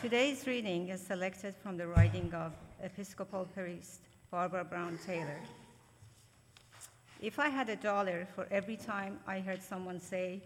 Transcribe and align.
Today's 0.00 0.46
reading 0.46 0.90
is 0.90 1.00
selected 1.00 1.56
from 1.56 1.76
the 1.76 1.88
writing 1.88 2.32
of 2.32 2.52
Episcopal 2.80 3.46
priest 3.46 4.02
Barbara 4.30 4.62
Brown 4.64 4.96
Taylor. 5.04 5.40
If 7.20 7.40
I 7.40 7.48
had 7.48 7.68
a 7.68 7.74
dollar 7.74 8.28
for 8.32 8.46
every 8.52 8.76
time 8.76 9.18
I 9.26 9.40
heard 9.40 9.60
someone 9.60 9.98
say, 10.00 10.40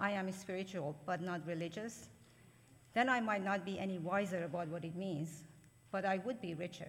I 0.00 0.12
am 0.12 0.32
spiritual 0.32 0.96
but 1.04 1.20
not 1.20 1.46
religious, 1.46 2.08
then 2.94 3.10
I 3.10 3.20
might 3.20 3.44
not 3.44 3.66
be 3.66 3.78
any 3.78 3.98
wiser 3.98 4.44
about 4.44 4.68
what 4.68 4.82
it 4.82 4.96
means, 4.96 5.44
but 5.92 6.06
I 6.06 6.16
would 6.24 6.40
be 6.40 6.54
richer. 6.54 6.88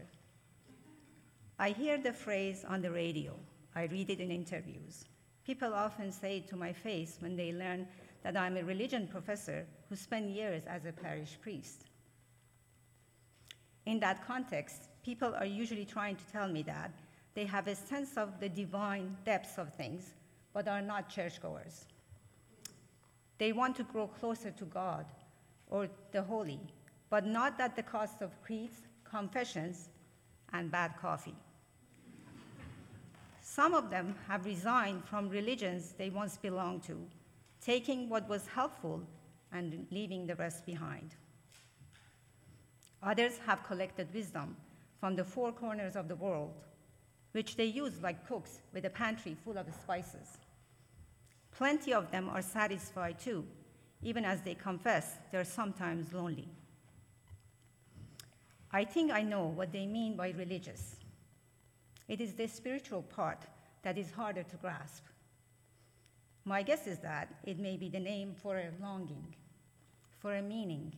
I 1.59 1.71
hear 1.71 1.97
the 1.97 2.13
phrase 2.13 2.63
on 2.65 2.81
the 2.81 2.91
radio, 2.91 3.33
I 3.75 3.83
read 3.83 4.09
it 4.09 4.21
in 4.21 4.31
interviews. 4.31 5.03
People 5.45 5.73
often 5.73 6.13
say 6.13 6.37
it 6.37 6.47
to 6.47 6.55
my 6.55 6.71
face 6.71 7.17
when 7.19 7.35
they 7.35 7.51
learn 7.51 7.85
that 8.23 8.37
I'm 8.37 8.55
a 8.55 8.63
religion 8.63 9.09
professor 9.09 9.65
who 9.89 9.97
spent 9.97 10.29
years 10.29 10.63
as 10.67 10.85
a 10.85 10.93
parish 10.93 11.37
priest. 11.41 11.83
In 13.87 14.01
that 14.01 14.27
context, 14.27 14.89
people 15.01 15.33
are 15.33 15.45
usually 15.45 15.85
trying 15.85 16.17
to 16.17 16.25
tell 16.29 16.49
me 16.49 16.61
that 16.63 16.91
they 17.35 17.45
have 17.45 17.67
a 17.67 17.75
sense 17.75 18.17
of 18.17 18.37
the 18.41 18.49
divine 18.49 19.15
depths 19.23 19.57
of 19.57 19.73
things, 19.75 20.13
but 20.53 20.67
are 20.67 20.81
not 20.81 21.07
churchgoers. 21.07 21.85
They 23.37 23.53
want 23.53 23.77
to 23.77 23.83
grow 23.83 24.07
closer 24.07 24.51
to 24.51 24.65
God 24.65 25.05
or 25.69 25.87
the 26.11 26.21
holy, 26.21 26.59
but 27.09 27.25
not 27.25 27.61
at 27.61 27.77
the 27.77 27.83
cost 27.83 28.21
of 28.21 28.41
creeds, 28.41 28.81
confessions, 29.05 29.87
and 30.51 30.69
bad 30.69 30.91
coffee. 30.99 31.37
Some 33.41 33.73
of 33.73 33.89
them 33.89 34.15
have 34.27 34.43
resigned 34.43 35.05
from 35.05 35.29
religions 35.29 35.93
they 35.97 36.09
once 36.09 36.35
belonged 36.35 36.83
to, 36.83 37.07
taking 37.61 38.09
what 38.09 38.27
was 38.27 38.47
helpful 38.47 39.01
and 39.53 39.87
leaving 39.91 40.27
the 40.27 40.35
rest 40.35 40.65
behind. 40.65 41.15
Others 43.03 43.39
have 43.45 43.63
collected 43.63 44.13
wisdom 44.13 44.55
from 44.99 45.15
the 45.15 45.23
four 45.23 45.51
corners 45.51 45.95
of 45.95 46.07
the 46.07 46.15
world, 46.15 46.53
which 47.31 47.55
they 47.55 47.65
use 47.65 48.01
like 48.01 48.27
cooks 48.27 48.61
with 48.73 48.85
a 48.85 48.89
pantry 48.89 49.35
full 49.43 49.57
of 49.57 49.67
spices. 49.73 50.37
Plenty 51.51 51.93
of 51.93 52.11
them 52.11 52.29
are 52.29 52.41
satisfied 52.41 53.19
too, 53.19 53.45
even 54.01 54.25
as 54.25 54.41
they 54.41 54.55
confess 54.55 55.17
they're 55.31 55.43
sometimes 55.43 56.13
lonely. 56.13 56.47
I 58.71 58.83
think 58.83 59.11
I 59.11 59.21
know 59.21 59.45
what 59.45 59.71
they 59.71 59.85
mean 59.85 60.15
by 60.15 60.31
religious. 60.31 60.97
It 62.07 62.21
is 62.21 62.33
the 62.33 62.47
spiritual 62.47 63.01
part 63.03 63.43
that 63.83 63.97
is 63.97 64.11
harder 64.11 64.43
to 64.43 64.55
grasp. 64.57 65.03
My 66.45 66.63
guess 66.63 66.87
is 66.87 66.99
that 66.99 67.33
it 67.43 67.59
may 67.59 67.77
be 67.77 67.89
the 67.89 67.99
name 67.99 68.33
for 68.33 68.57
a 68.57 68.71
longing, 68.81 69.35
for 70.19 70.35
a 70.35 70.41
meaning, 70.41 70.93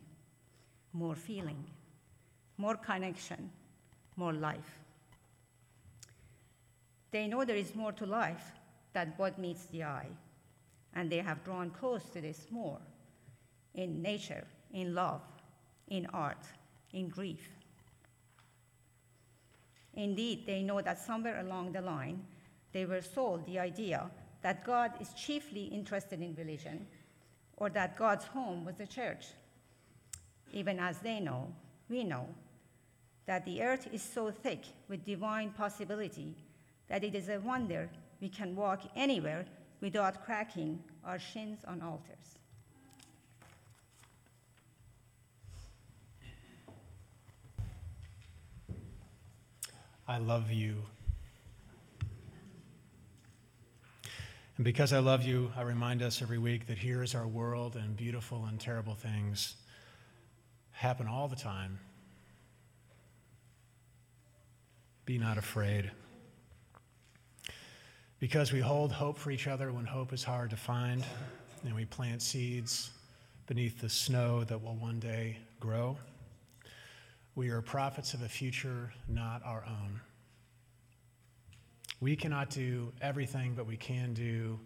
more 0.93 1.15
feeling, 1.15 1.63
more 2.59 2.75
connection, 2.75 3.49
more 4.17 4.33
life. 4.33 4.79
They 7.09 7.25
know 7.25 7.45
there 7.45 7.55
is 7.55 7.73
more 7.73 7.93
to 7.93 8.05
life 8.05 8.51
than 8.93 9.13
what 9.15 9.39
meets 9.39 9.65
the 9.67 9.85
eye, 9.85 10.09
and 10.93 11.09
they 11.09 11.19
have 11.19 11.43
drawn 11.45 11.69
close 11.69 12.03
to 12.13 12.21
this 12.21 12.47
more 12.51 12.77
in 13.75 14.01
nature, 14.01 14.45
in 14.73 14.93
love, 14.93 15.21
in 15.87 16.05
art, 16.07 16.45
in 16.91 17.07
grief. 17.07 17.47
Indeed, 19.93 20.45
they 20.45 20.61
know 20.61 20.81
that 20.81 20.99
somewhere 20.99 21.39
along 21.39 21.71
the 21.71 21.81
line, 21.81 22.21
they 22.73 22.85
were 22.85 23.01
sold 23.01 23.45
the 23.45 23.57
idea 23.57 24.11
that 24.41 24.65
God 24.65 24.91
is 24.99 25.13
chiefly 25.13 25.63
interested 25.63 26.21
in 26.21 26.35
religion 26.35 26.85
or 27.55 27.69
that 27.69 27.97
God's 27.97 28.25
home 28.25 28.65
was 28.65 28.75
the 28.75 28.85
church. 28.85 29.27
Even 30.51 30.77
as 30.79 30.99
they 30.99 31.21
know, 31.21 31.53
we 31.89 32.03
know 32.03 32.27
that 33.29 33.45
the 33.45 33.61
earth 33.61 33.87
is 33.93 34.01
so 34.01 34.31
thick 34.31 34.63
with 34.87 35.05
divine 35.05 35.51
possibility 35.51 36.33
that 36.87 37.03
it 37.03 37.13
is 37.13 37.29
a 37.29 37.37
wonder 37.37 37.87
we 38.19 38.27
can 38.27 38.55
walk 38.55 38.81
anywhere 38.95 39.45
without 39.81 40.25
cracking 40.25 40.79
our 41.05 41.19
shins 41.19 41.59
on 41.67 41.79
altars. 41.79 42.39
I 50.07 50.17
love 50.17 50.51
you. 50.51 50.77
And 54.57 54.65
because 54.65 54.91
I 54.91 54.97
love 54.97 55.21
you, 55.21 55.51
I 55.55 55.61
remind 55.61 56.01
us 56.01 56.23
every 56.23 56.39
week 56.39 56.65
that 56.65 56.79
here 56.79 57.03
is 57.03 57.13
our 57.13 57.27
world 57.27 57.75
and 57.75 57.95
beautiful 57.95 58.45
and 58.45 58.59
terrible 58.59 58.95
things 58.95 59.55
happen 60.71 61.05
all 61.05 61.27
the 61.27 61.35
time. 61.35 61.77
Be 65.09 65.17
not 65.17 65.39
afraid. 65.39 65.89
Because 68.19 68.53
we 68.53 68.59
hold 68.59 68.91
hope 68.91 69.17
for 69.17 69.31
each 69.31 69.47
other 69.47 69.73
when 69.73 69.85
hope 69.85 70.13
is 70.13 70.23
hard 70.23 70.51
to 70.51 70.55
find, 70.55 71.03
and 71.63 71.73
we 71.73 71.85
plant 71.85 72.21
seeds 72.21 72.91
beneath 73.47 73.81
the 73.81 73.89
snow 73.89 74.43
that 74.43 74.61
will 74.61 74.75
one 74.75 74.99
day 74.99 75.39
grow. 75.59 75.97
We 77.33 77.49
are 77.49 77.59
prophets 77.59 78.13
of 78.13 78.21
a 78.21 78.29
future 78.29 78.93
not 79.07 79.41
our 79.43 79.63
own. 79.65 79.99
We 81.99 82.15
cannot 82.15 82.51
do 82.51 82.93
everything, 83.01 83.55
but 83.55 83.65
we 83.65 83.77
can 83.77 84.13
do 84.13 84.59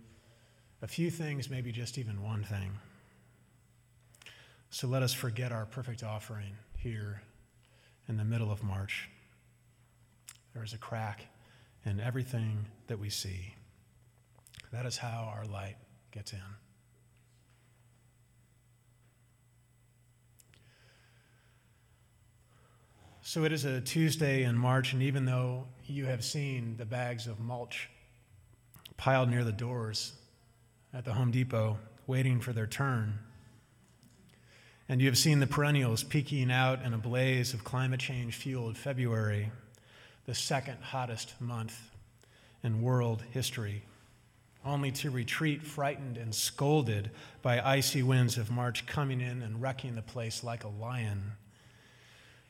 a 0.81 0.87
few 0.87 1.09
things, 1.09 1.49
maybe 1.49 1.71
just 1.71 1.97
even 1.97 2.21
one 2.21 2.43
thing. 2.43 2.77
So 4.71 4.89
let 4.89 5.03
us 5.03 5.13
forget 5.13 5.53
our 5.53 5.65
perfect 5.65 6.03
offering 6.03 6.57
here 6.75 7.21
in 8.09 8.17
the 8.17 8.25
middle 8.25 8.51
of 8.51 8.61
March. 8.61 9.07
There 10.53 10.64
is 10.64 10.74
a 10.74 10.78
crack 10.78 11.25
in 11.86 12.00
everything 12.00 12.68
that 12.88 13.00
we 13.00 13.09
see. 13.09 13.56
That 14.72 14.86
is 14.86 14.97
how 14.97 15.31
our 15.36 15.46
light 15.46 15.78
gets 16.12 16.34
in. 16.34 16.40
So 23.25 23.46
it 23.46 23.52
is 23.52 23.66
a 23.66 23.81
Tuesday 23.81 24.44
in 24.44 24.58
March, 24.58 24.94
and 24.94 25.02
even 25.02 25.25
though 25.25 25.68
you 25.86 26.06
have 26.06 26.24
seen 26.24 26.75
the 26.78 26.85
bags 26.85 27.25
of 27.25 27.40
mulch 27.40 27.90
piled 28.97 29.30
near 29.30 29.44
the 29.44 29.52
doors 29.52 30.14
at 30.94 31.06
the 31.06 31.14
Home 31.14 31.31
Depot 31.31 31.80
waiting 32.06 32.41
for 32.41 32.53
their 32.53 32.68
turn, 32.68 33.20
and 34.90 35.02
you 35.02 35.08
have 35.08 35.18
seen 35.18 35.40
the 35.40 35.47
perennials 35.47 36.03
peeking 36.03 36.52
out 36.52 36.84
in 36.84 36.94
a 36.94 36.97
blaze 36.97 37.53
of 37.53 37.64
climate 37.64 38.02
change 38.02 38.35
fueled 38.35 38.78
February, 38.78 39.52
the 40.25 40.35
second 40.35 40.78
hottest 40.81 41.39
month 41.39 41.91
in 42.63 42.81
world 42.81 43.23
history, 43.31 43.84
only 44.66 44.91
to 44.91 45.11
retreat 45.11 45.63
frightened 45.63 46.17
and 46.17 46.34
scolded 46.34 47.11
by 47.41 47.61
icy 47.61 48.03
winds 48.03 48.38
of 48.38 48.50
March 48.50 48.85
coming 48.85 49.19
in 49.19 49.41
and 49.41 49.61
wrecking 49.61 49.95
the 49.95 50.01
place 50.01 50.44
like 50.44 50.63
a 50.63 50.69
lion 50.69 51.34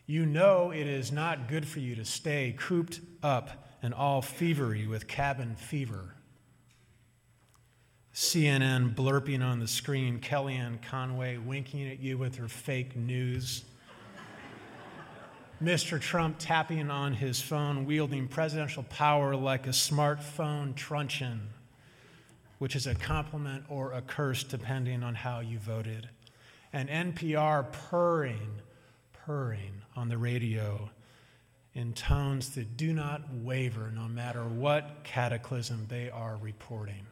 you 0.05 0.25
know 0.25 0.71
it 0.71 0.87
is 0.87 1.11
not 1.11 1.47
good 1.47 1.65
for 1.65 1.79
you 1.79 1.95
to 1.95 2.05
stay 2.05 2.53
cooped 2.57 2.99
up 3.21 3.77
and 3.81 3.93
all 3.93 4.21
fevery 4.21 4.87
with 4.87 5.07
cabin 5.07 5.55
fever. 5.55 6.15
CNN 8.13 8.93
blurping 8.93 9.43
on 9.43 9.59
the 9.59 9.67
screen, 9.67 10.19
Kellyanne 10.19 10.81
Conway 10.81 11.37
winking 11.37 11.89
at 11.89 11.99
you 11.99 12.17
with 12.17 12.35
her 12.35 12.47
fake 12.47 12.95
news. 12.95 13.63
Mr. 15.63 15.97
Trump 15.97 16.35
tapping 16.39 16.91
on 16.91 17.13
his 17.13 17.41
phone, 17.41 17.85
wielding 17.85 18.27
presidential 18.27 18.83
power 18.83 19.33
like 19.33 19.65
a 19.65 19.69
smartphone 19.69 20.75
truncheon, 20.75 21.39
which 22.57 22.75
is 22.75 22.85
a 22.85 22.93
compliment 22.93 23.63
or 23.69 23.93
a 23.93 24.01
curse 24.01 24.43
depending 24.43 25.03
on 25.03 25.15
how 25.15 25.39
you 25.39 25.57
voted. 25.57 26.09
And 26.73 26.89
NPR 26.89 27.71
purring, 27.71 28.61
purring 29.13 29.81
on 29.95 30.09
the 30.09 30.17
radio 30.17 30.89
in 31.73 31.93
tones 31.93 32.53
that 32.55 32.75
do 32.75 32.91
not 32.91 33.21
waver 33.33 33.89
no 33.95 34.09
matter 34.09 34.43
what 34.43 35.05
cataclysm 35.05 35.85
they 35.87 36.09
are 36.09 36.35
reporting. 36.41 37.05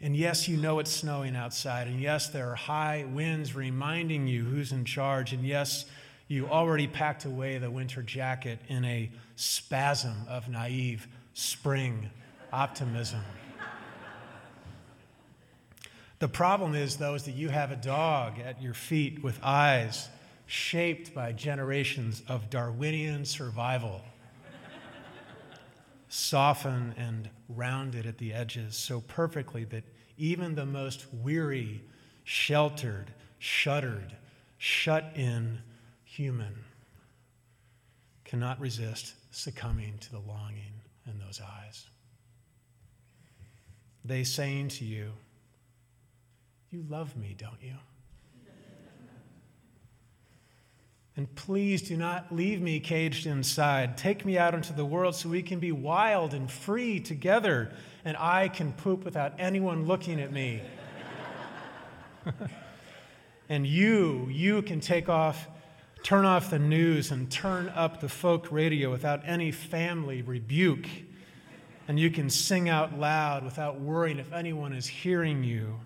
And 0.00 0.16
yes, 0.16 0.46
you 0.46 0.56
know 0.56 0.78
it's 0.78 0.90
snowing 0.90 1.34
outside. 1.34 1.86
And 1.86 2.00
yes, 2.00 2.28
there 2.28 2.50
are 2.50 2.54
high 2.54 3.06
winds 3.08 3.54
reminding 3.54 4.26
you 4.26 4.44
who's 4.44 4.72
in 4.72 4.84
charge. 4.84 5.32
And 5.32 5.44
yes, 5.44 5.86
you 6.28 6.48
already 6.48 6.86
packed 6.86 7.24
away 7.24 7.58
the 7.58 7.70
winter 7.70 8.02
jacket 8.02 8.58
in 8.68 8.84
a 8.84 9.10
spasm 9.36 10.16
of 10.28 10.48
naive 10.48 11.06
spring 11.34 12.10
optimism. 12.52 13.22
The 16.18 16.28
problem 16.28 16.74
is, 16.74 16.96
though, 16.96 17.14
is 17.14 17.24
that 17.24 17.34
you 17.34 17.50
have 17.50 17.70
a 17.70 17.76
dog 17.76 18.38
at 18.38 18.62
your 18.62 18.72
feet 18.72 19.22
with 19.22 19.38
eyes 19.42 20.08
shaped 20.46 21.12
by 21.14 21.32
generations 21.32 22.22
of 22.26 22.48
Darwinian 22.48 23.26
survival, 23.26 24.02
softened 26.08 26.94
and 26.96 27.28
rounded 27.48 28.06
at 28.06 28.18
the 28.18 28.32
edges 28.32 28.76
so 28.76 29.00
perfectly 29.00 29.64
that 29.64 29.84
even 30.16 30.54
the 30.54 30.66
most 30.66 31.06
weary 31.12 31.82
sheltered, 32.24 33.12
shuttered, 33.38 34.16
shut 34.58 35.12
in 35.14 35.58
human 36.04 36.64
cannot 38.24 38.60
resist 38.60 39.14
succumbing 39.30 39.98
to 39.98 40.10
the 40.10 40.18
longing 40.18 40.72
in 41.06 41.18
those 41.18 41.40
eyes. 41.40 41.86
They 44.04 44.24
saying 44.24 44.68
to 44.68 44.84
you, 44.84 45.12
You 46.70 46.84
love 46.88 47.16
me, 47.16 47.34
don't 47.38 47.62
you? 47.62 47.74
And 51.16 51.34
please 51.34 51.80
do 51.80 51.96
not 51.96 52.34
leave 52.34 52.60
me 52.60 52.78
caged 52.78 53.26
inside. 53.26 53.96
Take 53.96 54.26
me 54.26 54.36
out 54.36 54.54
into 54.54 54.74
the 54.74 54.84
world 54.84 55.14
so 55.14 55.30
we 55.30 55.42
can 55.42 55.58
be 55.58 55.72
wild 55.72 56.34
and 56.34 56.50
free 56.50 57.00
together, 57.00 57.72
and 58.04 58.18
I 58.18 58.48
can 58.48 58.72
poop 58.74 59.02
without 59.02 59.32
anyone 59.38 59.86
looking 59.86 60.20
at 60.20 60.30
me. 60.30 60.60
and 63.48 63.66
you, 63.66 64.28
you 64.30 64.60
can 64.60 64.78
take 64.80 65.08
off, 65.08 65.48
turn 66.02 66.26
off 66.26 66.50
the 66.50 66.58
news 66.58 67.10
and 67.10 67.30
turn 67.30 67.70
up 67.70 68.00
the 68.00 68.10
folk 68.10 68.52
radio 68.52 68.90
without 68.90 69.22
any 69.24 69.50
family 69.50 70.20
rebuke. 70.20 70.86
And 71.88 71.98
you 71.98 72.10
can 72.10 72.28
sing 72.28 72.68
out 72.68 72.98
loud 72.98 73.42
without 73.42 73.80
worrying 73.80 74.18
if 74.18 74.32
anyone 74.34 74.74
is 74.74 74.86
hearing 74.86 75.44
you, 75.44 75.80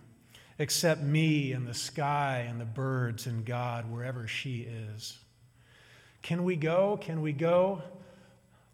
except 0.60 1.00
me 1.00 1.52
and 1.52 1.66
the 1.66 1.72
sky 1.72 2.46
and 2.46 2.60
the 2.60 2.66
birds 2.66 3.26
and 3.26 3.46
God, 3.46 3.90
wherever 3.90 4.28
she 4.28 4.68
is. 4.92 5.18
Can 6.20 6.44
we 6.44 6.54
go? 6.54 6.98
Can 7.00 7.22
we 7.22 7.32
go? 7.32 7.80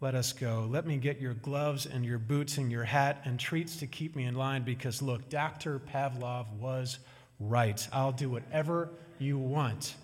Let 0.01 0.13
us 0.13 0.33
go. 0.33 0.67
Let 0.69 0.85
me 0.85 0.97
get 0.97 1.21
your 1.21 1.33
gloves 1.33 1.85
and 1.85 2.03
your 2.03 2.17
boots 2.17 2.57
and 2.57 2.69
your 2.69 2.83
hat 2.83 3.21
and 3.23 3.39
treats 3.39 3.77
to 3.77 3.87
keep 3.87 4.17
me 4.17 4.25
in 4.25 4.35
line 4.35 4.63
because, 4.63 5.01
look, 5.01 5.29
Dr. 5.29 5.79
Pavlov 5.79 6.51
was 6.59 6.99
right. 7.39 7.87
I'll 7.93 8.11
do 8.11 8.29
whatever 8.29 8.89
you 9.17 9.37
want 9.37 9.95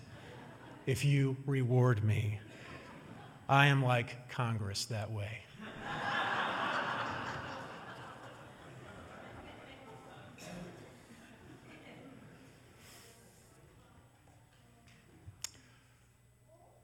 if 0.86 1.04
you 1.04 1.36
reward 1.44 2.02
me. 2.02 2.40
I 3.46 3.66
am 3.66 3.84
like 3.84 4.30
Congress 4.30 4.86
that 4.86 5.12
way. 5.12 5.43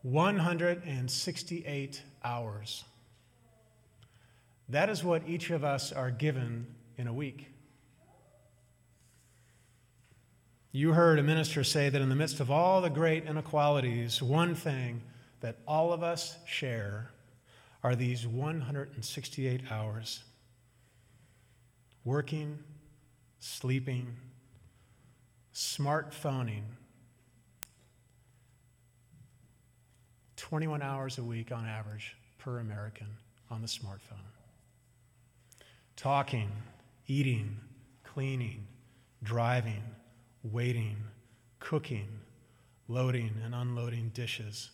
168 0.02 2.02
hours. 2.24 2.84
That 4.68 4.88
is 4.88 5.02
what 5.02 5.28
each 5.28 5.50
of 5.50 5.64
us 5.64 5.92
are 5.92 6.10
given 6.10 6.66
in 6.96 7.06
a 7.06 7.12
week. 7.12 7.48
You 10.72 10.92
heard 10.92 11.18
a 11.18 11.22
minister 11.22 11.64
say 11.64 11.88
that 11.88 12.00
in 12.00 12.08
the 12.08 12.14
midst 12.14 12.38
of 12.38 12.48
all 12.50 12.80
the 12.80 12.90
great 12.90 13.26
inequalities, 13.26 14.22
one 14.22 14.54
thing 14.54 15.02
that 15.40 15.56
all 15.66 15.92
of 15.92 16.04
us 16.04 16.36
share 16.46 17.10
are 17.82 17.96
these 17.96 18.26
168 18.26 19.62
hours 19.70 20.22
working, 22.04 22.58
sleeping, 23.40 24.16
smartphoning, 25.52 26.62
21 30.50 30.82
hours 30.82 31.18
a 31.18 31.22
week 31.22 31.52
on 31.52 31.64
average 31.64 32.16
per 32.38 32.58
American 32.58 33.06
on 33.52 33.62
the 33.62 33.68
smartphone. 33.68 34.26
Talking, 35.94 36.50
eating, 37.06 37.56
cleaning, 38.02 38.66
driving, 39.22 39.84
waiting, 40.42 40.96
cooking, 41.60 42.08
loading 42.88 43.30
and 43.44 43.54
unloading 43.54 44.10
dishes, 44.12 44.70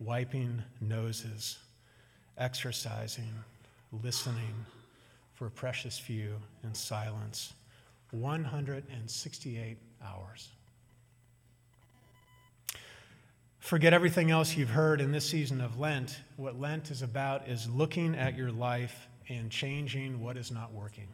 wiping 0.00 0.64
noses, 0.80 1.58
exercising, 2.36 3.32
listening 4.02 4.66
for 5.34 5.46
a 5.46 5.50
precious 5.52 5.96
few 5.96 6.34
in 6.64 6.74
silence. 6.74 7.52
168 8.10 9.78
hours. 10.04 10.48
Forget 13.60 13.92
everything 13.92 14.30
else 14.30 14.56
you've 14.56 14.70
heard 14.70 15.02
in 15.02 15.12
this 15.12 15.28
season 15.28 15.60
of 15.60 15.78
Lent. 15.78 16.18
What 16.36 16.58
Lent 16.58 16.90
is 16.90 17.02
about 17.02 17.46
is 17.46 17.68
looking 17.68 18.14
at 18.14 18.36
your 18.36 18.50
life 18.50 19.06
and 19.28 19.50
changing 19.50 20.22
what 20.22 20.36
is 20.38 20.50
not 20.50 20.72
working. 20.72 21.08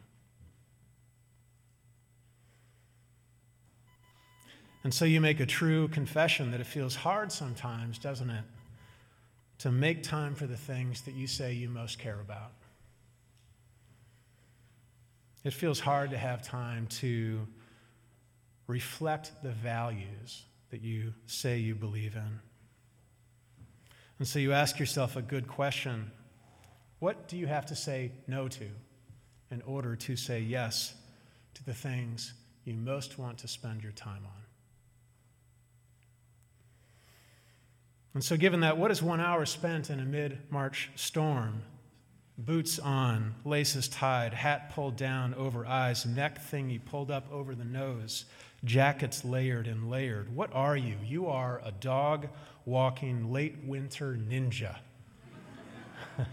And 4.83 4.93
so 4.93 5.03
you 5.03 5.19
make 5.19 5.41
a 5.41 5.45
true 5.45 5.89
confession 5.89 6.51
that 6.51 6.61
it 6.61 6.65
feels 6.65 6.95
hard 6.95 7.33
sometimes, 7.33 7.99
doesn't 7.99 8.29
it? 8.29 8.43
To 9.59 9.71
make 9.71 10.01
time 10.01 10.33
for 10.33 10.47
the 10.47 10.55
things 10.55 11.01
that 11.01 11.13
you 11.13 11.27
say 11.27 11.51
you 11.51 11.67
most 11.67 11.99
care 11.99 12.21
about. 12.21 12.53
It 15.43 15.51
feels 15.51 15.81
hard 15.81 16.11
to 16.11 16.17
have 16.17 16.41
time 16.41 16.87
to 17.01 17.45
reflect 18.67 19.33
the 19.43 19.51
values 19.51 20.43
that 20.69 20.81
you 20.81 21.13
say 21.25 21.57
you 21.57 21.75
believe 21.75 22.15
in. 22.15 22.39
And 24.19 24.27
so 24.27 24.39
you 24.39 24.53
ask 24.53 24.79
yourself 24.79 25.15
a 25.15 25.21
good 25.21 25.47
question 25.47 26.11
What 26.99 27.27
do 27.27 27.37
you 27.37 27.47
have 27.47 27.65
to 27.67 27.75
say 27.75 28.11
no 28.27 28.47
to 28.47 28.67
in 29.51 29.61
order 29.61 29.95
to 29.95 30.15
say 30.15 30.39
yes 30.39 30.93
to 31.53 31.63
the 31.63 31.73
things 31.73 32.33
you 32.65 32.73
most 32.73 33.17
want 33.17 33.37
to 33.39 33.47
spend 33.47 33.83
your 33.83 33.91
time 33.91 34.23
on? 34.25 34.43
And 38.13 38.23
so, 38.23 38.35
given 38.35 38.61
that, 38.61 38.79
what 38.79 38.89
is 38.89 39.03
one 39.03 39.19
hour 39.19 39.45
spent 39.45 39.91
in 39.91 39.99
a 39.99 40.05
mid 40.05 40.39
March 40.49 40.89
storm? 40.95 41.61
Boots 42.39 42.79
on, 42.79 43.35
laces 43.45 43.87
tied, 43.87 44.33
hat 44.33 44.71
pulled 44.73 44.95
down 44.95 45.33
over 45.35 45.65
eyes, 45.65 46.05
neck 46.05 46.39
thingy 46.39 46.83
pulled 46.83 47.11
up 47.11 47.31
over 47.31 47.53
the 47.53 47.63
nose, 47.63 48.25
jackets 48.67 49.25
layered 49.25 49.65
and 49.65 49.89
layered. 49.89 50.35
What 50.35 50.53
are 50.53 50.77
you? 50.77 50.97
You 51.03 51.27
are 51.27 51.61
a 51.63 51.71
dog 51.71 52.27
walking 52.65 53.31
late 53.31 53.55
winter 53.65 54.13
ninja, 54.13 54.75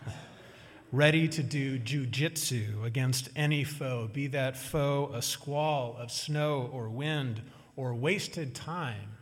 ready 0.92 1.28
to 1.28 1.42
do 1.42 1.78
jujitsu 1.78 2.84
against 2.84 3.28
any 3.36 3.62
foe, 3.62 4.10
be 4.12 4.26
that 4.26 4.56
foe 4.56 5.10
a 5.14 5.22
squall 5.22 5.96
of 5.98 6.10
snow 6.10 6.68
or 6.72 6.88
wind 6.88 7.40
or 7.76 7.94
wasted 7.94 8.54
time, 8.54 9.16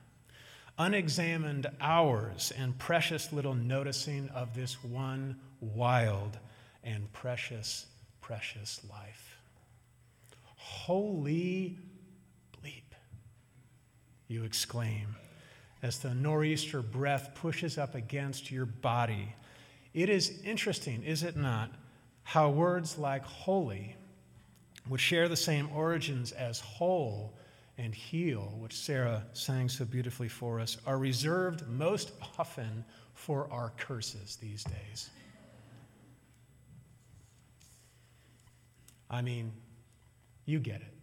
unexamined 0.79 1.67
hours, 1.81 2.53
and 2.57 2.79
precious 2.79 3.33
little 3.33 3.55
noticing 3.55 4.29
of 4.31 4.55
this 4.55 4.83
one 4.83 5.37
wild 5.61 6.39
and 6.83 7.13
precious, 7.13 7.87
precious 8.23 8.81
life. 8.91 9.37
Holy 10.57 11.79
you 14.33 14.45
exclaim, 14.45 15.15
as 15.83 15.99
the 15.99 16.15
nor'easter 16.15 16.83
breath 16.83 17.31
pushes 17.35 17.79
up 17.79 17.95
against 17.95 18.51
your 18.51 18.67
body. 18.67 19.35
It 19.95 20.09
is 20.09 20.41
interesting, 20.43 21.03
is 21.03 21.23
it 21.23 21.37
not, 21.37 21.71
how 22.25 22.51
words 22.51 22.99
like 22.99 23.25
holy, 23.25 23.97
which 24.89 25.01
share 25.01 25.29
the 25.29 25.37
same 25.37 25.69
origins 25.75 26.33
as 26.33 26.61
whole 26.61 27.35
and 27.79 27.95
heal, 27.95 28.55
which 28.59 28.77
Sarah 28.77 29.25
sang 29.33 29.69
so 29.69 29.85
beautifully 29.85 30.29
for 30.29 30.61
us, 30.61 30.77
are 30.87 30.99
reserved 30.99 31.67
most 31.69 32.13
often 32.39 32.85
for 33.15 33.49
our 33.53 33.73
curses 33.77 34.37
these 34.41 34.65
days. 34.65 35.11
I 39.11 39.21
mean, 39.21 39.53
you 40.47 40.59
get 40.59 40.81
it. 40.81 41.02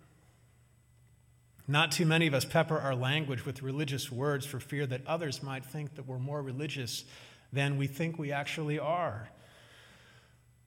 Not 1.70 1.92
too 1.92 2.08
many 2.08 2.26
of 2.26 2.34
us 2.34 2.46
pepper 2.46 2.80
our 2.80 2.96
language 2.96 3.46
with 3.46 3.62
religious 3.62 4.12
words 4.12 4.44
for 4.44 4.60
fear 4.60 4.88
that 4.88 5.06
others 5.06 5.44
might 5.44 5.64
think 5.64 5.94
that 5.98 6.08
we're 6.08 6.18
more 6.18 6.42
religious 6.42 7.06
than 7.54 7.78
we 7.78 7.86
think 7.86 8.18
we 8.18 8.32
actually 8.32 8.80
are. 8.80 9.30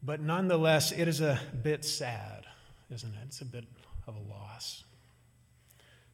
But 0.00 0.20
nonetheless, 0.20 0.92
it 0.92 1.08
is 1.08 1.20
a 1.20 1.40
bit 1.60 1.84
sad, 1.84 2.44
isn't 2.94 3.12
it? 3.14 3.18
It's 3.26 3.40
a 3.40 3.44
bit 3.44 3.64
of 4.06 4.14
a 4.14 4.32
loss. 4.32 4.84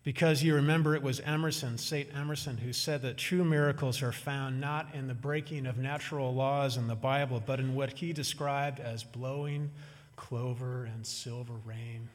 Because 0.04 0.42
you 0.42 0.54
remember 0.54 0.94
it 0.94 1.02
was 1.02 1.20
Emerson, 1.20 1.76
St. 1.76 2.08
Emerson, 2.16 2.56
who 2.56 2.72
said 2.72 3.02
that 3.02 3.18
true 3.18 3.44
miracles 3.44 4.02
are 4.02 4.10
found 4.10 4.58
not 4.58 4.94
in 4.94 5.06
the 5.06 5.12
breaking 5.12 5.66
of 5.66 5.76
natural 5.76 6.34
laws 6.34 6.78
in 6.78 6.86
the 6.88 6.94
Bible, 6.94 7.42
but 7.44 7.60
in 7.60 7.74
what 7.74 7.92
he 7.92 8.14
described 8.14 8.80
as 8.80 9.04
blowing 9.04 9.70
clover 10.16 10.86
and 10.86 11.06
silver 11.06 11.56
rain. 11.66 12.08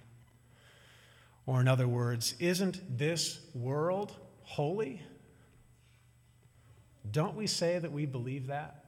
Or, 1.45 1.59
in 1.59 1.67
other 1.67 1.87
words, 1.87 2.35
isn't 2.39 2.97
this 2.97 3.39
world 3.53 4.15
holy? 4.43 5.01
Don't 7.11 7.35
we 7.35 7.47
say 7.47 7.79
that 7.79 7.91
we 7.91 8.05
believe 8.05 8.47
that? 8.47 8.85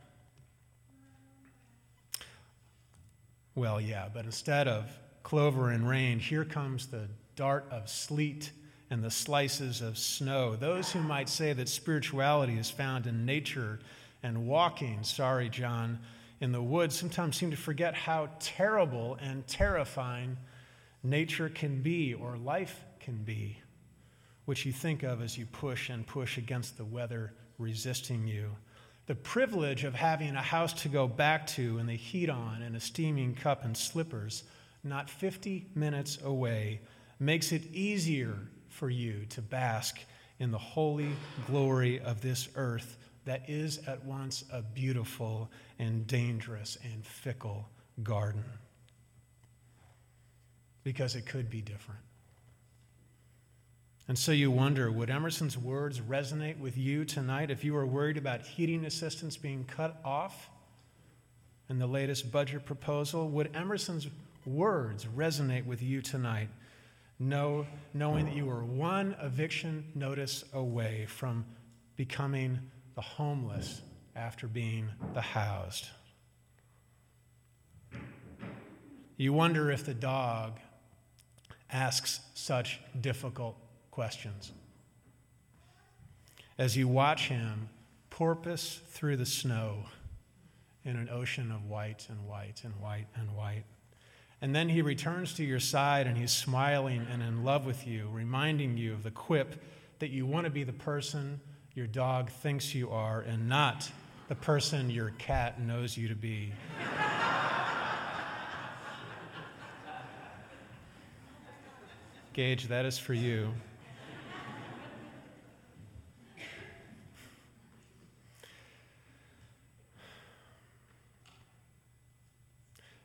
Well, 3.55 3.79
yeah, 3.79 4.09
but 4.13 4.25
instead 4.25 4.67
of 4.67 4.91
clover 5.23 5.71
and 5.71 5.87
rain, 5.87 6.19
here 6.19 6.45
comes 6.45 6.87
the 6.87 7.07
dart 7.35 7.65
of 7.71 7.89
sleet 7.89 8.51
and 8.89 9.03
the 9.03 9.11
slices 9.11 9.81
of 9.81 9.97
snow. 9.97 10.55
Those 10.55 10.91
who 10.91 11.01
might 11.01 11.29
say 11.29 11.53
that 11.53 11.69
spirituality 11.69 12.57
is 12.57 12.69
found 12.69 13.07
in 13.07 13.25
nature 13.25 13.79
and 14.23 14.47
walking, 14.47 15.03
sorry, 15.03 15.49
John, 15.49 15.99
in 16.41 16.51
the 16.51 16.61
woods 16.61 16.97
sometimes 16.97 17.37
seem 17.37 17.51
to 17.51 17.57
forget 17.57 17.95
how 17.95 18.29
terrible 18.39 19.17
and 19.21 19.45
terrifying 19.47 20.37
nature 21.05 21.49
can 21.49 21.81
be 21.81 22.13
or 22.13 22.37
life 22.37 22.83
can 22.99 23.23
be, 23.23 23.57
which 24.45 24.65
you 24.65 24.71
think 24.71 25.03
of 25.03 25.21
as 25.21 25.37
you 25.37 25.45
push 25.45 25.89
and 25.89 26.05
push 26.05 26.37
against 26.37 26.77
the 26.77 26.85
weather 26.85 27.33
resisting 27.57 28.27
you. 28.27 28.55
The 29.07 29.15
privilege 29.15 29.83
of 29.83 29.93
having 29.93 30.35
a 30.35 30.41
house 30.41 30.73
to 30.81 30.89
go 30.89 31.07
back 31.07 31.45
to 31.47 31.77
and 31.77 31.87
the 31.87 31.95
heat 31.95 32.29
on 32.29 32.61
and 32.61 32.75
a 32.75 32.79
steaming 32.79 33.35
cup 33.35 33.63
and 33.63 33.77
slippers, 33.77 34.43
not 34.83 35.09
50 35.09 35.67
minutes 35.75 36.17
away, 36.23 36.81
makes 37.19 37.51
it 37.51 37.63
easier 37.71 38.35
for 38.67 38.89
you 38.89 39.25
to 39.29 39.41
bask 39.41 39.99
in 40.39 40.51
the 40.51 40.57
holy 40.57 41.11
glory 41.47 41.99
of 42.01 42.21
this 42.21 42.49
earth 42.55 42.97
that 43.25 43.49
is 43.49 43.79
at 43.87 44.03
once 44.03 44.43
a 44.51 44.61
beautiful 44.61 45.49
and 45.79 46.05
dangerous 46.07 46.77
and 46.83 47.05
fickle 47.05 47.69
garden. 48.03 48.43
Because 50.85 51.15
it 51.15 51.25
could 51.25 51.49
be 51.49 51.61
different. 51.61 51.99
And 54.07 54.17
so 54.17 54.31
you 54.31 54.51
wonder 54.51 54.91
would 54.91 55.09
Emerson's 55.09 55.57
words 55.57 55.99
resonate 55.99 56.59
with 56.59 56.77
you 56.77 57.05
tonight 57.05 57.49
if 57.49 57.63
you 57.63 57.73
were 57.73 57.85
worried 57.85 58.17
about 58.17 58.43
heating 58.43 58.85
assistance 58.85 59.35
being 59.35 59.65
cut 59.65 59.99
off 60.05 60.49
in 61.69 61.79
the 61.79 61.87
latest 61.87 62.31
budget 62.31 62.65
proposal? 62.65 63.27
Would 63.29 63.55
Emerson's 63.55 64.07
words 64.45 65.05
resonate 65.05 65.65
with 65.65 65.81
you 65.81 66.03
tonight, 66.03 66.49
know, 67.17 67.65
knowing 67.95 68.25
that 68.25 68.35
you 68.35 68.47
are 68.51 68.63
one 68.63 69.15
eviction 69.21 69.85
notice 69.95 70.43
away 70.53 71.07
from 71.07 71.43
becoming 71.95 72.59
the 72.93 73.01
homeless 73.01 73.81
after 74.15 74.47
being 74.47 74.87
the 75.15 75.21
housed? 75.21 75.87
You 79.17 79.33
wonder 79.33 79.71
if 79.71 79.83
the 79.83 79.93
dog 79.95 80.59
asks 81.75 82.21
such 82.33 82.79
difficult 83.01 83.57
questions. 83.91 84.53
As 86.57 86.77
you 86.77 86.87
watch 86.87 87.27
him 87.27 87.67
porpoise 88.09 88.79
through 88.87 89.17
the 89.17 89.25
snow 89.25 89.79
in 90.85 90.95
an 90.95 91.09
ocean 91.09 91.51
of 91.51 91.65
white 91.65 92.07
and 92.09 92.25
white 92.25 92.61
and 92.63 92.73
white 92.79 93.07
and 93.15 93.35
white. 93.35 93.65
And 94.41 94.55
then 94.55 94.69
he 94.69 94.81
returns 94.81 95.33
to 95.33 95.43
your 95.43 95.59
side 95.59 96.07
and 96.07 96.17
he's 96.17 96.31
smiling 96.31 97.05
and 97.11 97.21
in 97.21 97.43
love 97.43 97.65
with 97.65 97.85
you, 97.85 98.07
reminding 98.09 98.77
you 98.77 98.93
of 98.93 99.03
the 99.03 99.11
quip 99.11 99.61
that 99.99 100.11
you 100.11 100.25
want 100.25 100.45
to 100.45 100.49
be 100.49 100.63
the 100.63 100.71
person 100.71 101.41
your 101.73 101.87
dog 101.87 102.29
thinks 102.29 102.73
you 102.73 102.89
are 102.89 103.19
and 103.21 103.49
not 103.49 103.91
the 104.29 104.35
person 104.35 104.89
your 104.89 105.09
cat 105.17 105.59
knows 105.59 105.97
you 105.97 106.07
to 106.07 106.15
be. 106.15 106.53
Gage, 112.35 112.67
that 112.67 112.83
is 112.83 112.97
for 112.97 113.13
you. 113.13 113.53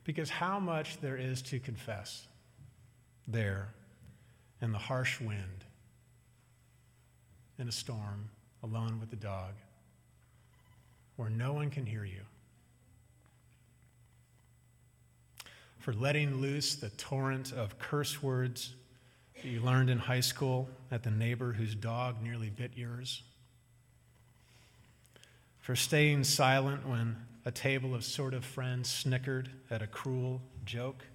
Because 0.02 0.30
how 0.30 0.58
much 0.58 1.00
there 1.00 1.16
is 1.16 1.42
to 1.42 1.60
confess 1.60 2.26
there 3.28 3.68
in 4.60 4.72
the 4.72 4.78
harsh 4.78 5.20
wind, 5.20 5.64
in 7.56 7.68
a 7.68 7.72
storm, 7.72 8.30
alone 8.64 8.98
with 8.98 9.10
the 9.10 9.16
dog, 9.16 9.52
where 11.14 11.30
no 11.30 11.52
one 11.52 11.70
can 11.70 11.86
hear 11.86 12.04
you. 12.04 12.22
For 15.78 15.92
letting 15.92 16.40
loose 16.40 16.74
the 16.74 16.90
torrent 16.90 17.52
of 17.52 17.78
curse 17.78 18.20
words 18.20 18.74
that 19.42 19.48
you 19.48 19.60
learned 19.60 19.88
in 19.88 19.98
high 19.98 20.20
school 20.20 20.68
at 20.90 21.02
the 21.02 21.10
neighbor 21.10 21.52
whose 21.52 21.74
dog 21.74 22.22
nearly 22.22 22.50
bit 22.50 22.72
yours. 22.74 23.22
For 25.60 25.74
staying 25.74 26.24
silent 26.24 26.86
when 26.86 27.16
a 27.44 27.50
table 27.50 27.94
of 27.94 28.04
sort 28.04 28.34
of 28.34 28.44
friends 28.44 28.90
snickered 28.90 29.50
at 29.70 29.82
a 29.82 29.86
cruel 29.86 30.42
joke, 30.64 31.06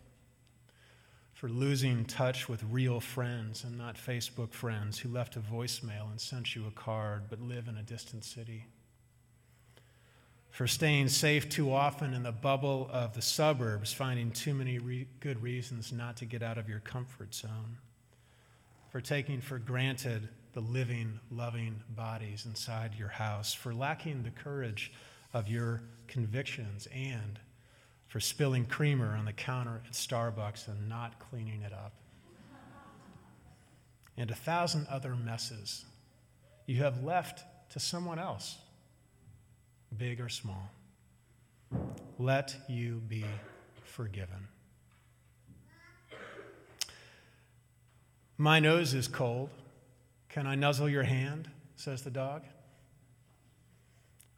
for 1.34 1.50
losing 1.50 2.06
touch 2.06 2.50
with 2.50 2.64
real 2.72 3.00
friends 3.00 3.64
and 3.64 3.78
not 3.78 3.96
Facebook 3.96 4.54
friends 4.54 5.00
who 5.00 5.10
left 5.10 5.36
a 5.36 5.40
voicemail 5.40 6.10
and 6.10 6.20
sent 6.20 6.56
you 6.56 6.66
a 6.66 6.72
card 6.72 7.24
but 7.30 7.42
live 7.42 7.68
in 7.68 7.78
a 7.78 7.84
distant 7.84 8.24
city, 8.24 8.66
for 10.50 10.66
staying 10.66 11.10
safe 11.10 11.50
too 11.50 11.72
often 11.72 12.14
in 12.14 12.24
the 12.24 12.32
bubble 12.32 12.90
of 12.92 13.14
the 13.14 13.22
suburbs, 13.22 13.92
finding 13.92 14.32
too 14.32 14.54
many 14.54 14.80
re- 14.80 15.08
good 15.20 15.44
reasons 15.44 15.92
not 15.92 16.16
to 16.16 16.26
get 16.26 16.42
out 16.42 16.58
of 16.58 16.70
your 16.70 16.80
comfort 16.80 17.36
zone, 17.36 17.78
for 18.96 19.02
taking 19.02 19.42
for 19.42 19.60
granted 19.60 20.30
the 20.54 20.62
living, 20.62 21.20
loving 21.30 21.82
bodies 21.90 22.46
inside 22.46 22.96
your 22.98 23.10
house, 23.10 23.54
for 23.54 23.74
lacking 23.74 24.24
the 24.24 24.30
courage 24.30 24.94
of 25.34 25.50
your 25.50 25.82
convictions 26.08 26.88
and 26.96 27.38
for 28.08 28.22
spilling 28.22 28.66
creamer 28.66 29.14
on 29.18 29.26
the 29.26 29.34
counter 29.34 29.82
at 29.86 29.92
Starbucks 29.92 30.70
and 30.70 30.88
not 30.88 31.20
cleaning 31.20 31.62
it 31.64 31.74
up. 31.74 31.92
And 34.16 34.32
a 34.32 34.34
thousand 34.34 34.88
other 34.90 35.14
messes 35.14 35.84
you 36.66 36.78
have 36.78 37.04
left 37.04 37.44
to 37.72 37.82
someone 37.82 38.18
else, 38.18 38.60
big 39.98 40.22
or 40.22 40.30
small. 40.30 40.72
Let 42.18 42.56
you 42.70 43.02
be 43.10 43.26
forgiven. 43.84 44.48
My 48.38 48.60
nose 48.60 48.94
is 48.94 49.08
cold. 49.08 49.50
Can 50.30 50.48
I 50.48 50.56
nuzzle 50.56 50.90
your 50.90 51.04
hand? 51.04 51.50
says 51.78 52.04
the 52.04 52.10
dog 52.12 52.44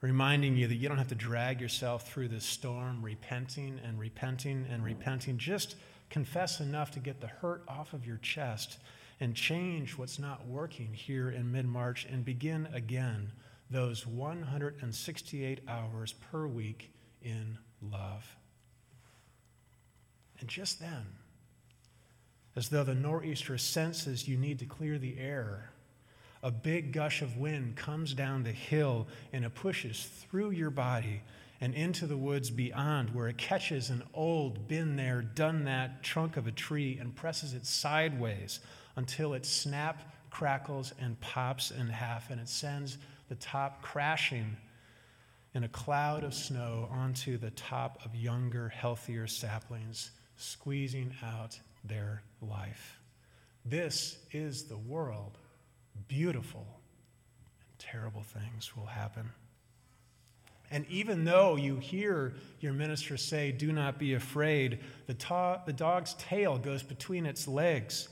reminding 0.01 0.55
you 0.55 0.67
that 0.67 0.75
you 0.75 0.87
don't 0.87 0.97
have 0.97 1.07
to 1.07 1.15
drag 1.15 1.59
yourself 1.59 2.07
through 2.07 2.27
this 2.27 2.45
storm, 2.45 3.03
repenting 3.03 3.79
and 3.83 3.99
repenting 3.99 4.65
and 4.71 4.83
repenting. 4.83 5.37
Just 5.37 5.75
confess 6.09 6.59
enough 6.59 6.91
to 6.91 6.99
get 6.99 7.19
the 7.19 7.27
hurt 7.27 7.63
off 7.67 7.93
of 7.93 8.05
your 8.05 8.17
chest 8.17 8.77
and 9.19 9.33
change 9.35 9.97
what's 9.97 10.19
not 10.19 10.45
working 10.45 10.93
here 10.93 11.29
in 11.29 11.51
mid 11.51 11.65
March 11.65 12.05
and 12.05 12.23
begin 12.23 12.67
again 12.73 13.31
those 13.69 14.05
168 14.05 15.59
hours 15.67 16.13
per 16.31 16.47
week 16.47 16.93
in 17.21 17.57
love. 17.81 18.35
And 20.39 20.47
just 20.47 20.79
then, 20.79 21.05
as 22.57 22.69
though 22.69 22.83
the 22.83 22.95
nor'easter 22.95 23.57
senses 23.57 24.27
you 24.27 24.35
need 24.35 24.57
to 24.57 24.65
clear 24.65 24.97
the 24.97 25.19
air, 25.19 25.69
a 26.41 26.49
big 26.49 26.91
gush 26.91 27.21
of 27.21 27.37
wind 27.37 27.75
comes 27.75 28.15
down 28.15 28.41
the 28.41 28.51
hill 28.51 29.07
and 29.31 29.45
it 29.45 29.53
pushes 29.53 30.03
through 30.03 30.49
your 30.49 30.71
body 30.71 31.21
and 31.61 31.75
into 31.75 32.07
the 32.07 32.17
woods 32.17 32.49
beyond, 32.49 33.13
where 33.13 33.27
it 33.27 33.37
catches 33.37 33.91
an 33.91 34.01
old, 34.13 34.67
been 34.67 34.95
there, 34.95 35.21
done 35.21 35.65
that 35.65 36.01
trunk 36.01 36.35
of 36.35 36.47
a 36.47 36.51
tree 36.51 36.97
and 36.99 37.15
presses 37.15 37.53
it 37.53 37.65
sideways 37.65 38.59
until 38.95 39.35
it 39.35 39.45
snap, 39.45 40.01
crackles, 40.31 40.93
and 40.99 41.19
pops 41.19 41.69
in 41.69 41.87
half, 41.87 42.31
and 42.31 42.41
it 42.41 42.49
sends 42.49 42.97
the 43.29 43.35
top 43.35 43.83
crashing 43.83 44.57
in 45.53 45.63
a 45.63 45.69
cloud 45.69 46.23
of 46.23 46.33
snow 46.33 46.87
onto 46.91 47.37
the 47.37 47.51
top 47.51 47.99
of 48.03 48.15
younger, 48.15 48.69
healthier 48.69 49.27
saplings, 49.27 50.11
squeezing 50.37 51.13
out 51.23 51.59
their 51.83 52.21
life. 52.41 52.99
This 53.65 54.17
is 54.31 54.63
the 54.63 54.77
world 54.77 55.37
beautiful 56.07 56.65
and 57.59 57.79
terrible 57.79 58.23
things 58.23 58.75
will 58.77 58.85
happen. 58.85 59.29
And 60.69 60.85
even 60.89 61.23
though 61.23 61.55
you 61.55 61.77
hear 61.77 62.33
your 62.59 62.73
minister 62.73 63.17
say, 63.17 63.51
Do 63.51 63.71
not 63.71 63.97
be 63.97 64.13
afraid, 64.13 64.79
the, 65.05 65.13
ta- 65.13 65.61
the 65.65 65.73
dog's 65.73 66.13
tail 66.15 66.57
goes 66.57 66.83
between 66.83 67.25
its 67.25 67.47
legs. 67.47 68.09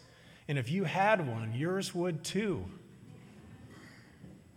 And 0.47 0.57
if 0.57 0.71
you 0.71 0.83
had 0.83 1.27
one, 1.27 1.53
yours 1.53 1.93
would 1.93 2.23
too. 2.23 2.65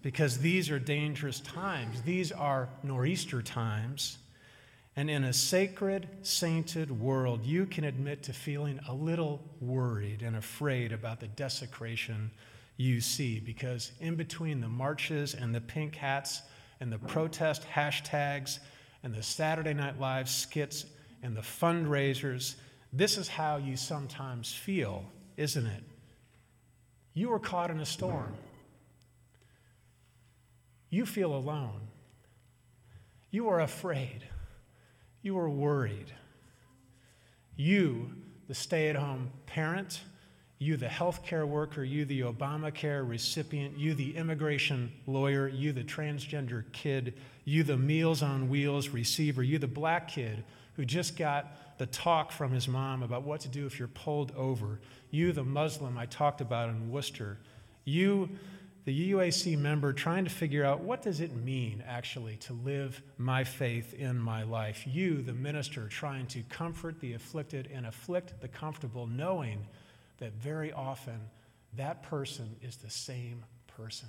Because 0.03 0.39
these 0.39 0.71
are 0.71 0.79
dangerous 0.79 1.41
times. 1.41 2.03
These 2.03 2.31
are 2.31 2.69
nor'easter 2.85 3.43
times. 3.43 4.19
And 4.99 5.09
in 5.09 5.23
a 5.23 5.33
sacred, 5.33 6.09
sainted 6.23 6.91
world, 6.91 7.47
you 7.47 7.67
can 7.67 7.85
admit 7.85 8.25
to 8.25 8.33
feeling 8.33 8.81
a 8.89 8.93
little 8.93 9.41
worried 9.61 10.23
and 10.23 10.35
afraid 10.35 10.91
about 10.91 11.21
the 11.21 11.29
desecration 11.29 12.33
you 12.77 13.01
see 13.01 13.39
because 13.39 13.93
in 14.01 14.17
between 14.17 14.61
the 14.61 14.67
marches 14.67 15.35
and 15.35 15.55
the 15.55 15.61
pink 15.61 15.95
hats 15.95 16.43
and 16.81 16.91
the 16.91 16.99
protest 16.99 17.63
hashtags 17.73 18.59
and 19.05 19.15
the 19.15 19.23
Saturday 19.23 19.73
Night 19.73 20.01
Live 20.01 20.29
skits 20.29 20.87
and 21.23 21.37
the 21.37 21.43
fundraisers, 21.43 22.57
this 22.93 23.19
is 23.19 23.29
how 23.29 23.57
you 23.57 23.77
sometimes 23.77 24.53
feel, 24.53 25.05
isn't 25.37 25.67
it? 25.67 25.85
You 27.15 27.29
were 27.29 27.39
caught 27.39 27.71
in 27.71 27.79
a 27.79 27.87
storm. 27.87 28.35
You 30.91 31.07
feel 31.07 31.37
alone. 31.37 31.83
You 33.31 33.49
are 33.49 33.61
afraid. 33.61 34.25
You 35.23 35.39
are 35.39 35.51
worried. 35.51 36.13
You, 37.57 38.13
the 38.47 38.55
stay 38.55 38.89
at 38.89 38.97
home 38.97 39.31
parent, 39.47 40.01
you, 40.59 40.77
the 40.77 40.87
healthcare 40.87 41.47
worker, 41.47 41.85
you, 41.85 42.05
the 42.05 42.23
Obamacare 42.23 43.09
recipient, 43.09 43.79
you, 43.79 43.95
the 43.95 44.17
immigration 44.17 44.93
lawyer, 45.07 45.49
you, 45.49 45.73
the 45.73 45.85
transgender 45.85 46.65
kid, 46.73 47.15
you, 47.45 47.63
the 47.63 47.77
Meals 47.77 48.23
on 48.23 48.49
Wheels 48.49 48.89
receiver, 48.89 49.43
you, 49.43 49.59
the 49.59 49.69
black 49.69 50.09
kid 50.09 50.45
who 50.75 50.85
just 50.85 51.17
got 51.17 51.79
the 51.79 51.87
talk 51.87 52.33
from 52.33 52.53
his 52.53 52.67
mom 52.67 53.03
about 53.03 53.23
what 53.23 53.41
to 53.41 53.49
do 53.49 53.67
if 53.67 53.79
you're 53.79 53.89
pulled 53.89 54.33
over, 54.37 54.81
you, 55.11 55.33
the 55.33 55.45
Muslim 55.45 55.97
I 55.97 56.07
talked 56.07 56.41
about 56.41 56.69
in 56.71 56.91
Worcester, 56.91 57.39
you, 57.85 58.29
the 58.89 59.13
UAC 59.13 59.59
member 59.59 59.93
trying 59.93 60.25
to 60.25 60.31
figure 60.31 60.65
out 60.65 60.81
what 60.81 61.03
does 61.03 61.21
it 61.21 61.37
mean 61.37 61.85
actually 61.87 62.37
to 62.37 62.55
live 62.55 63.03
my 63.19 63.45
faith 63.45 63.93
in 63.93 64.19
my 64.19 64.45
life, 64.45 64.87
you, 64.87 65.21
the 65.21 65.35
minister 65.35 65.89
trying 65.89 66.27
to 66.29 66.43
comfort 66.45 66.99
the 67.01 67.13
afflicted 67.13 67.69
and 67.71 67.85
afflict 67.85 68.41
the 68.41 68.49
comfortable, 68.49 69.07
knowing 69.07 69.59
that 70.17 70.33
very 70.33 70.73
often 70.73 71.21
that 71.77 72.03
person 72.03 72.57
is 72.63 72.77
the 72.77 72.89
same 72.89 73.45
person. 73.67 74.09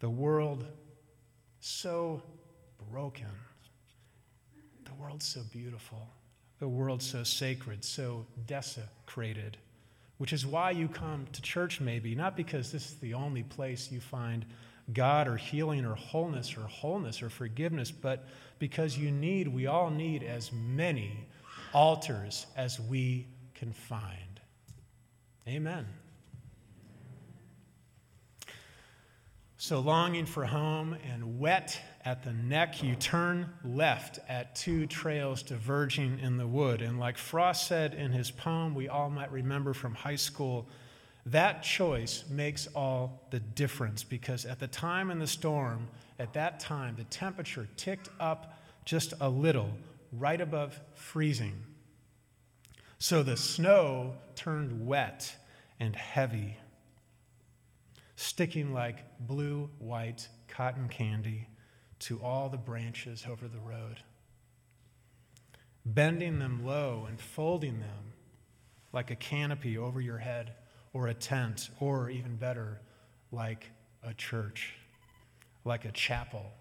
The 0.00 0.10
world 0.10 0.66
so 1.60 2.24
broken. 2.90 3.30
The 4.84 4.94
world 4.94 5.22
so 5.22 5.42
beautiful. 5.52 6.08
The 6.58 6.66
world 6.66 7.02
so 7.02 7.22
sacred, 7.22 7.84
so 7.84 8.26
desecrated. 8.48 9.58
Which 10.18 10.32
is 10.32 10.44
why 10.44 10.72
you 10.72 10.88
come 10.88 11.26
to 11.32 11.42
church, 11.42 11.80
maybe, 11.80 12.14
not 12.14 12.36
because 12.36 12.72
this 12.72 12.90
is 12.90 12.94
the 12.96 13.14
only 13.14 13.44
place 13.44 13.90
you 13.90 14.00
find 14.00 14.44
God 14.92 15.28
or 15.28 15.36
healing 15.36 15.84
or 15.84 15.94
wholeness 15.94 16.56
or 16.56 16.62
wholeness 16.62 17.22
or 17.22 17.30
forgiveness, 17.30 17.90
but 17.90 18.26
because 18.58 18.96
you 18.96 19.10
need, 19.10 19.48
we 19.48 19.66
all 19.66 19.90
need 19.90 20.22
as 20.22 20.50
many 20.52 21.26
altars 21.72 22.46
as 22.56 22.80
we 22.80 23.26
can 23.54 23.72
find. 23.72 24.40
Amen. 25.46 25.86
So, 29.60 29.80
longing 29.80 30.26
for 30.26 30.44
home 30.44 30.96
and 31.10 31.40
wet 31.40 31.80
at 32.08 32.22
the 32.22 32.32
neck, 32.32 32.82
you 32.82 32.94
turn 32.94 33.52
left 33.62 34.18
at 34.30 34.56
two 34.56 34.86
trails 34.86 35.42
diverging 35.42 36.18
in 36.20 36.38
the 36.38 36.46
wood. 36.46 36.80
And, 36.80 36.98
like 36.98 37.18
Frost 37.18 37.66
said 37.66 37.92
in 37.92 38.12
his 38.12 38.30
poem, 38.30 38.74
we 38.74 38.88
all 38.88 39.10
might 39.10 39.30
remember 39.30 39.74
from 39.74 39.94
high 39.94 40.16
school, 40.16 40.66
that 41.26 41.62
choice 41.62 42.24
makes 42.30 42.66
all 42.68 43.26
the 43.28 43.40
difference 43.40 44.04
because 44.04 44.46
at 44.46 44.58
the 44.58 44.68
time 44.68 45.10
in 45.10 45.18
the 45.18 45.26
storm, 45.26 45.86
at 46.18 46.32
that 46.32 46.60
time, 46.60 46.94
the 46.96 47.04
temperature 47.04 47.68
ticked 47.76 48.08
up 48.18 48.58
just 48.86 49.12
a 49.20 49.28
little, 49.28 49.70
right 50.10 50.40
above 50.40 50.80
freezing. 50.94 51.62
So 52.98 53.22
the 53.22 53.36
snow 53.36 54.14
turned 54.34 54.86
wet 54.86 55.36
and 55.78 55.94
heavy, 55.94 56.56
sticking 58.16 58.72
like 58.72 59.04
blue 59.20 59.68
white 59.78 60.26
cotton 60.48 60.88
candy 60.88 61.48
to 62.00 62.20
all 62.22 62.48
the 62.48 62.56
branches 62.56 63.24
over 63.28 63.48
the 63.48 63.58
road, 63.58 64.00
bending 65.84 66.38
them 66.38 66.64
low 66.64 67.06
and 67.08 67.20
folding 67.20 67.80
them 67.80 68.12
like 68.92 69.10
a 69.10 69.16
canopy 69.16 69.76
over 69.76 70.00
your 70.00 70.18
head 70.18 70.52
or 70.92 71.08
a 71.08 71.14
tent, 71.14 71.68
or 71.80 72.08
even 72.08 72.36
better, 72.36 72.80
like 73.30 73.66
a 74.02 74.14
church, 74.14 74.74
like 75.64 75.84
a 75.84 75.92
chapel 75.92 76.52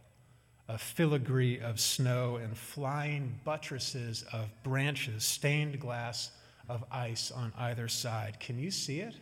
a 0.70 0.78
filigree 0.78 1.60
of 1.60 1.80
snow 1.80 2.36
and 2.38 2.58
flying 2.58 3.40
buttresses 3.46 4.26
of 4.34 4.50
branches, 4.64 5.24
stained 5.24 5.80
glass 5.80 6.32
of 6.68 6.84
ice 6.92 7.32
on 7.32 7.54
either 7.58 7.88
side. 7.88 8.40
Can 8.40 8.60
you 8.60 8.70
see 8.70 9.00
it? 9.00 9.16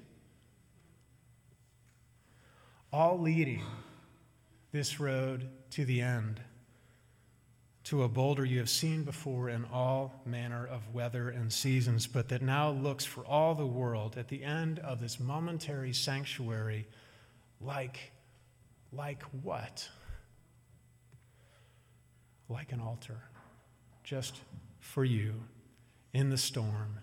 All 2.92 3.20
leading 3.20 3.62
this 4.76 5.00
road 5.00 5.50
to 5.72 5.86
the 5.86 6.02
end, 6.02 6.42
to 7.86 8.04
a 8.04 8.10
boulder 8.10 8.44
you 8.44 8.60
have 8.60 8.70
seen 8.70 9.04
before 9.04 9.50
in 9.50 9.64
all 9.72 10.22
manner 10.26 10.68
of 10.68 10.94
weather 10.94 11.30
and 11.30 11.52
seasons, 11.52 12.06
but 12.06 12.28
that 12.28 12.42
now 12.42 12.72
looks 12.72 13.06
for 13.06 13.24
all 13.26 13.56
the 13.56 13.66
world 13.66 14.18
at 14.18 14.28
the 14.28 14.44
end 14.44 14.80
of 14.80 15.00
this 15.00 15.18
momentary 15.18 15.94
sanctuary 15.94 16.86
like, 17.62 18.12
like 18.92 19.24
what? 19.42 19.88
like 22.50 22.72
an 22.72 22.80
altar, 22.80 23.18
just 24.04 24.42
for 24.80 25.04
you 25.04 25.34
in 26.14 26.30
the 26.30 26.38
storm, 26.38 27.00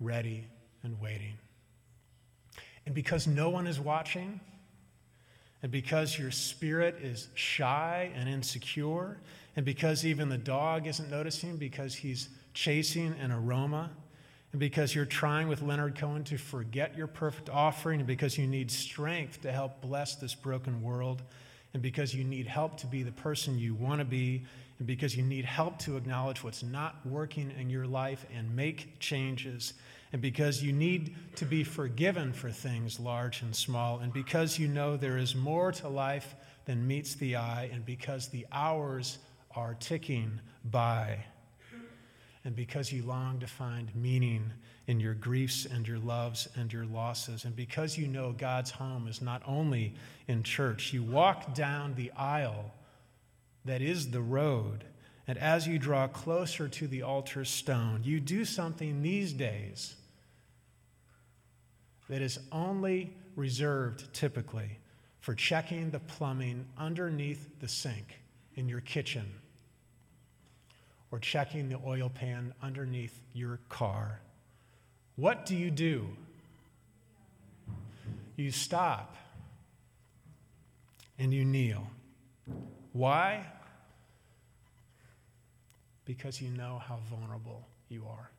ready 0.00 0.46
and 0.82 0.98
waiting. 1.00 1.34
And 2.86 2.94
because 2.94 3.26
no 3.26 3.50
one 3.50 3.66
is 3.66 3.78
watching, 3.78 4.40
and 5.62 5.70
because 5.70 6.18
your 6.18 6.30
spirit 6.30 6.96
is 7.00 7.28
shy 7.34 8.10
and 8.16 8.28
insecure, 8.28 9.18
and 9.54 9.64
because 9.64 10.04
even 10.04 10.28
the 10.28 10.38
dog 10.38 10.86
isn't 10.86 11.10
noticing 11.10 11.56
because 11.56 11.94
he's 11.94 12.28
chasing 12.52 13.14
an 13.20 13.30
aroma, 13.30 13.90
and 14.50 14.60
because 14.60 14.94
you're 14.94 15.06
trying 15.06 15.48
with 15.48 15.62
Leonard 15.62 15.96
Cohen 15.96 16.24
to 16.24 16.36
forget 16.36 16.96
your 16.96 17.06
perfect 17.06 17.48
offering, 17.48 18.00
and 18.00 18.06
because 18.06 18.36
you 18.36 18.46
need 18.46 18.70
strength 18.70 19.40
to 19.42 19.52
help 19.52 19.80
bless 19.80 20.16
this 20.16 20.34
broken 20.34 20.82
world, 20.82 21.22
and 21.74 21.82
because 21.82 22.12
you 22.12 22.24
need 22.24 22.46
help 22.46 22.76
to 22.78 22.86
be 22.86 23.02
the 23.02 23.12
person 23.12 23.58
you 23.58 23.74
want 23.74 24.00
to 24.00 24.04
be, 24.04 24.44
and 24.78 24.86
because 24.86 25.16
you 25.16 25.22
need 25.22 25.44
help 25.44 25.78
to 25.78 25.96
acknowledge 25.96 26.42
what's 26.42 26.62
not 26.62 27.06
working 27.06 27.52
in 27.58 27.70
your 27.70 27.86
life 27.86 28.26
and 28.34 28.54
make 28.54 28.98
changes, 28.98 29.74
and 30.12 30.20
because 30.20 30.62
you 30.62 30.72
need 30.72 31.14
to 31.36 31.46
be 31.46 31.64
forgiven 31.64 32.32
for 32.32 32.50
things 32.50 33.00
large 33.00 33.40
and 33.40 33.56
small, 33.56 34.00
and 34.00 34.12
because 34.12 34.58
you 34.58 34.68
know 34.68 34.96
there 34.96 35.16
is 35.16 35.34
more 35.34 35.72
to 35.72 35.88
life 35.88 36.34
than 36.66 36.86
meets 36.86 37.14
the 37.14 37.36
eye, 37.36 37.70
and 37.72 37.84
because 37.86 38.28
the 38.28 38.46
hours 38.52 39.18
are 39.56 39.74
ticking 39.74 40.38
by, 40.66 41.24
and 42.44 42.54
because 42.54 42.92
you 42.92 43.02
long 43.04 43.38
to 43.40 43.46
find 43.46 43.94
meaning 43.94 44.52
in 44.86 45.00
your 45.00 45.14
griefs 45.14 45.64
and 45.64 45.86
your 45.86 45.98
loves 45.98 46.48
and 46.56 46.72
your 46.72 46.84
losses. 46.84 47.44
And 47.44 47.54
because 47.54 47.96
you 47.96 48.08
know 48.08 48.32
God's 48.32 48.72
home 48.72 49.06
is 49.06 49.22
not 49.22 49.40
only 49.46 49.94
in 50.26 50.42
church, 50.42 50.92
you 50.92 51.04
walk 51.04 51.54
down 51.54 51.94
the 51.94 52.10
aisle 52.16 52.72
that 53.64 53.80
is 53.80 54.10
the 54.10 54.20
road. 54.20 54.84
And 55.28 55.38
as 55.38 55.68
you 55.68 55.78
draw 55.78 56.08
closer 56.08 56.68
to 56.68 56.88
the 56.88 57.02
altar 57.02 57.44
stone, 57.44 58.00
you 58.02 58.18
do 58.18 58.44
something 58.44 59.02
these 59.02 59.32
days 59.32 59.94
that 62.08 62.22
is 62.22 62.38
only 62.50 63.14
reserved 63.36 64.12
typically 64.12 64.78
for 65.20 65.34
checking 65.34 65.90
the 65.90 66.00
plumbing 66.00 66.66
underneath 66.76 67.48
the 67.60 67.68
sink 67.68 68.20
in 68.56 68.68
your 68.68 68.80
kitchen 68.80 69.26
or 71.10 71.18
checking 71.18 71.68
the 71.68 71.78
oil 71.86 72.10
pan 72.10 72.52
underneath 72.62 73.20
your 73.32 73.60
car 73.68 74.20
what 75.22 75.46
do 75.46 75.56
you 75.56 75.70
do? 75.70 76.08
You 78.36 78.50
stop 78.50 79.14
and 81.16 81.32
you 81.32 81.44
kneel. 81.44 81.86
Why? 82.92 83.46
Because 86.04 86.40
you 86.40 86.48
know 86.50 86.82
how 86.84 86.98
vulnerable 87.08 87.68
you 87.88 88.04
are. 88.08 88.31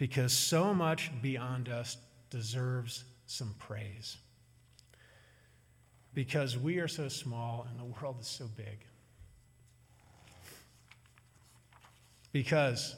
Because 0.00 0.32
so 0.32 0.72
much 0.72 1.10
beyond 1.20 1.68
us 1.68 1.98
deserves 2.30 3.04
some 3.26 3.54
praise. 3.58 4.16
Because 6.14 6.56
we 6.56 6.78
are 6.78 6.88
so 6.88 7.08
small 7.08 7.66
and 7.68 7.78
the 7.78 7.84
world 7.84 8.16
is 8.18 8.26
so 8.26 8.46
big. 8.56 8.78
Because 12.32 12.96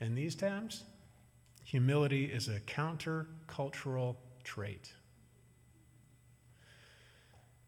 in 0.00 0.14
these 0.14 0.34
times, 0.34 0.84
humility 1.64 2.24
is 2.24 2.48
a 2.48 2.60
countercultural 2.60 4.16
trait. 4.42 4.90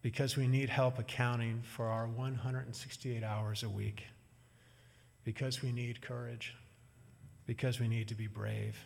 Because 0.00 0.38
we 0.38 0.46
need 0.46 0.70
help 0.70 0.98
accounting 0.98 1.60
for 1.60 1.84
our 1.84 2.06
168 2.06 3.22
hours 3.22 3.62
a 3.62 3.68
week. 3.68 4.04
Because 5.22 5.60
we 5.60 5.70
need 5.70 6.00
courage. 6.00 6.54
Because 7.46 7.80
we 7.80 7.88
need 7.88 8.08
to 8.08 8.14
be 8.14 8.26
brave. 8.26 8.76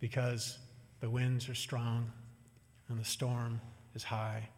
Because 0.00 0.58
the 1.00 1.10
winds 1.10 1.48
are 1.48 1.54
strong 1.54 2.10
and 2.88 2.98
the 2.98 3.04
storm 3.04 3.60
is 3.94 4.02
high. 4.02 4.48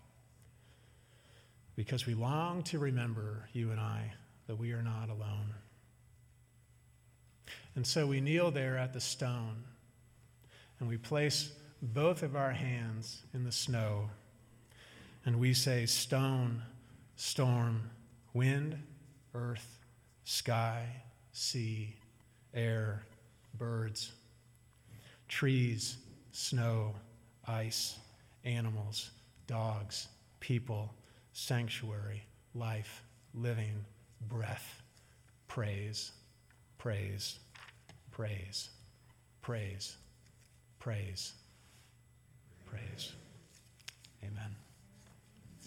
Because 1.74 2.06
we 2.06 2.14
long 2.14 2.62
to 2.64 2.78
remember, 2.78 3.48
you 3.52 3.70
and 3.70 3.80
I, 3.80 4.12
that 4.46 4.56
we 4.56 4.72
are 4.72 4.82
not 4.82 5.10
alone. 5.10 5.54
And 7.74 7.86
so 7.86 8.06
we 8.06 8.20
kneel 8.20 8.50
there 8.50 8.78
at 8.78 8.92
the 8.92 9.00
stone 9.00 9.64
and 10.80 10.88
we 10.88 10.96
place 10.96 11.52
both 11.82 12.22
of 12.22 12.34
our 12.34 12.52
hands 12.52 13.22
in 13.34 13.44
the 13.44 13.52
snow 13.52 14.08
and 15.24 15.38
we 15.38 15.52
say, 15.52 15.84
Stone, 15.86 16.62
storm, 17.16 17.90
wind, 18.32 18.78
earth, 19.34 19.78
sky, 20.24 20.86
sea, 21.32 21.96
air, 22.54 23.02
birds, 23.58 24.12
trees, 25.28 25.96
snow, 26.32 26.94
ice, 27.46 27.98
animals, 28.44 29.10
dogs, 29.46 30.08
people, 30.40 30.92
sanctuary, 31.32 32.24
life, 32.54 33.02
living, 33.34 33.84
breath, 34.28 34.82
praise, 35.48 36.12
praise, 36.78 37.38
praise, 38.10 38.70
praise, 39.42 39.96
praise, 40.78 41.32
praise. 42.66 43.12
Amen. 44.22 44.65